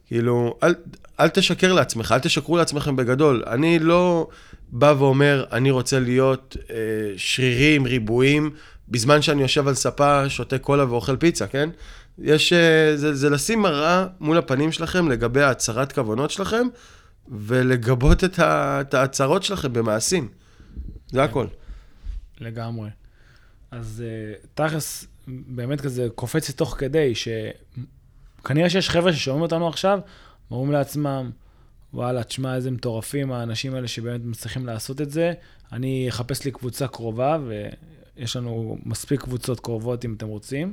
כאילו, 0.06 0.56
אל, 0.62 0.74
אל 1.20 1.28
תשקר 1.28 1.72
לעצמך, 1.72 2.12
אל 2.12 2.18
תשקרו 2.18 2.56
לעצמכם 2.56 2.96
בגדול. 2.96 3.42
אני 3.46 3.78
לא 3.78 4.28
בא 4.68 4.94
ואומר, 4.98 5.44
אני 5.52 5.70
רוצה 5.70 6.00
להיות 6.00 6.56
אה, 6.70 6.76
שרירים, 7.16 7.84
ריבועים, 7.84 8.50
בזמן 8.88 9.22
שאני 9.22 9.42
יושב 9.42 9.68
על 9.68 9.74
ספה, 9.74 10.28
שותה 10.28 10.58
קולה 10.58 10.90
ואוכל 10.90 11.16
פיצה, 11.16 11.46
כן? 11.46 11.70
יש, 12.18 12.52
אה, 12.52 12.96
זה, 12.96 13.14
זה 13.14 13.30
לשים 13.30 13.62
מראה 13.62 14.06
מול 14.20 14.38
הפנים 14.38 14.72
שלכם 14.72 15.08
לגבי 15.08 15.42
ההצהרת 15.42 15.92
כוונות 15.92 16.30
שלכם, 16.30 16.66
ולגבות 17.28 18.24
את, 18.24 18.38
ה, 18.38 18.80
את 18.80 18.94
ההצהרות 18.94 19.42
שלכם 19.42 19.72
במעשים. 19.72 20.28
זה 21.10 21.22
הכל. 21.24 21.46
לגמרי. 22.40 22.90
אז 23.70 24.04
אה, 24.06 24.34
תכלס, 24.54 25.06
באמת 25.26 25.80
כזה 25.80 26.06
קופץ 26.14 26.48
לי 26.48 26.54
תוך 26.54 26.74
כדי, 26.78 27.12
שכנראה 27.14 28.70
שיש 28.70 28.90
חבר'ה 28.90 29.12
ששומעים 29.12 29.42
אותנו 29.42 29.68
עכשיו, 29.68 29.98
אומרים 30.50 30.72
לעצמם, 30.72 31.30
וואלה, 31.94 32.24
תשמע, 32.24 32.54
איזה 32.54 32.70
מטורפים 32.70 33.32
האנשים 33.32 33.74
האלה 33.74 33.88
שבאמת 33.88 34.20
מצליחים 34.24 34.66
לעשות 34.66 35.00
את 35.00 35.10
זה. 35.10 35.32
אני 35.72 36.06
אחפש 36.08 36.44
לי 36.44 36.50
קבוצה 36.50 36.88
קרובה, 36.88 37.38
ויש 37.46 38.36
לנו 38.36 38.78
מספיק 38.84 39.20
קבוצות 39.20 39.60
קרובות 39.60 40.04
אם 40.04 40.14
אתם 40.14 40.26
רוצים. 40.26 40.72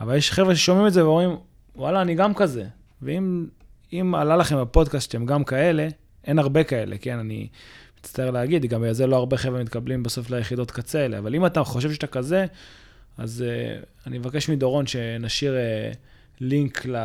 אבל 0.00 0.16
יש 0.16 0.32
חבר'ה 0.32 0.56
ששומעים 0.56 0.86
את 0.86 0.92
זה 0.92 1.04
ואומרים, 1.06 1.36
וואלה, 1.76 2.02
אני 2.02 2.14
גם 2.14 2.34
כזה. 2.34 2.66
ואם 3.02 4.14
עלה 4.14 4.36
לכם 4.36 4.60
בפודקאסט 4.60 5.10
שאתם 5.10 5.26
גם 5.26 5.44
כאלה, 5.44 5.88
אין 6.24 6.38
הרבה 6.38 6.64
כאלה, 6.64 6.98
כן? 6.98 7.18
אני 7.18 7.48
מצטער 8.00 8.30
להגיד, 8.30 8.66
גם 8.66 8.80
בגלל 8.80 8.92
זה 8.92 9.06
לא 9.06 9.16
הרבה 9.16 9.36
חבר'ה 9.36 9.62
מתקבלים 9.62 10.02
בסוף 10.02 10.30
ליחידות 10.30 10.70
קצה 10.70 10.98
האלה. 10.98 11.18
אבל 11.18 11.34
אם 11.34 11.46
אתה 11.46 11.64
חושב 11.64 11.92
שאתה 11.92 12.06
כזה, 12.06 12.46
אז 13.18 13.44
uh, 13.46 14.06
אני 14.06 14.18
מבקש 14.18 14.48
מדורון 14.48 14.86
שנשאיר 14.86 15.54
uh, 15.54 15.96
לינק 16.40 16.86
ל... 16.86 16.96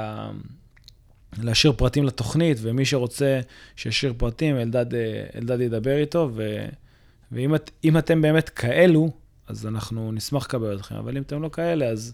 להשאיר 1.42 1.74
פרטים 1.74 2.04
לתוכנית, 2.04 2.58
ומי 2.62 2.86
שרוצה 2.86 3.40
שישאיר 3.76 4.14
פרטים, 4.18 4.58
אלדד, 4.58 4.94
אה, 4.96 5.26
אלדד 5.36 5.62
ידבר 5.62 5.98
איתו, 5.98 6.30
ו, 6.34 6.66
ואם 7.32 7.56
את, 7.56 7.72
אתם 7.98 8.22
באמת 8.22 8.50
כאלו, 8.50 9.12
אז 9.48 9.68
אנחנו 9.68 10.12
נשמח 10.12 10.46
לקבל 10.46 10.76
אתכם, 10.76 10.96
אבל 10.96 11.18
אם 11.18 11.22
אתם 11.22 11.42
לא 11.42 11.50
כאלה, 11.50 11.86
אז 11.86 12.14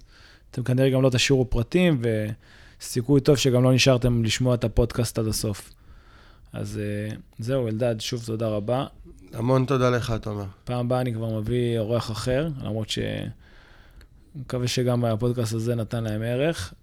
אתם 0.51 0.63
כנראה 0.63 0.89
גם 0.89 1.01
לא 1.01 1.09
תשאירו 1.09 1.49
פרטים, 1.49 2.01
וסיכוי 2.81 3.21
טוב 3.21 3.35
שגם 3.35 3.63
לא 3.63 3.73
נשארתם 3.73 4.23
לשמוע 4.23 4.55
את 4.55 4.63
הפודקאסט 4.63 5.19
עד 5.19 5.27
הסוף. 5.27 5.73
אז 6.53 6.79
אה, 6.79 7.15
זהו, 7.39 7.67
אלדד, 7.67 7.95
שוב 7.99 8.23
תודה 8.25 8.47
רבה. 8.47 8.85
המון 9.33 9.65
תודה 9.65 9.89
לך, 9.89 10.13
תומר. 10.21 10.45
פעם 10.63 10.85
הבאה 10.85 11.01
אני 11.01 11.13
כבר 11.13 11.39
מביא 11.39 11.79
אורח 11.79 12.11
אחר, 12.11 12.49
למרות 12.63 12.89
ש... 12.89 12.99
מקווה 14.35 14.67
שגם 14.67 15.05
הפודקאסט 15.05 15.53
הזה 15.53 15.75
נתן 15.75 16.03
להם 16.03 16.21
ערך, 16.21 16.73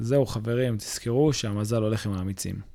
וזהו, 0.00 0.26
חברים, 0.26 0.76
תזכרו 0.76 1.32
שהמזל 1.32 1.82
הולך 1.82 2.06
עם 2.06 2.12
האמיצים. 2.12 2.71